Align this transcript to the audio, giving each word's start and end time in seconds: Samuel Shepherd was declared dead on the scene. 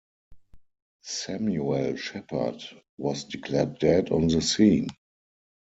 Samuel 1.03 1.95
Shepherd 1.95 2.63
was 2.97 3.25
declared 3.25 3.77
dead 3.77 4.09
on 4.09 4.29
the 4.29 4.41
scene. 4.41 4.87